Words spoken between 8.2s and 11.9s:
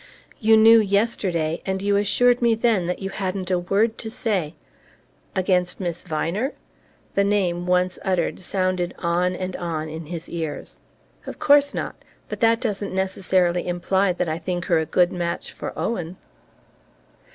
sounded on and on in his ears. "Of course